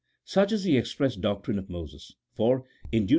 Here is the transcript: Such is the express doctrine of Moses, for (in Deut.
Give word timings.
Such 0.25 0.51
is 0.51 0.63
the 0.63 0.77
express 0.77 1.15
doctrine 1.15 1.59
of 1.59 1.69
Moses, 1.69 2.15
for 2.33 2.65
(in 2.91 3.05
Deut. 3.05 3.09